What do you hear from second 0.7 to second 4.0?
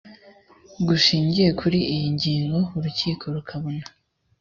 gishingiye kuri iyi ngingo urukiko rukabona